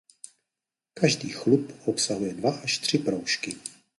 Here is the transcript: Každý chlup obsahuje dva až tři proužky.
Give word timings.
Každý 0.93 1.29
chlup 1.29 1.75
obsahuje 1.87 2.33
dva 2.33 2.51
až 2.51 2.77
tři 2.79 2.97
proužky. 2.97 3.55